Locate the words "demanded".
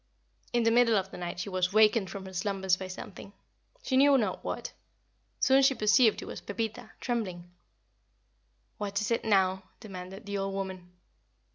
9.79-10.25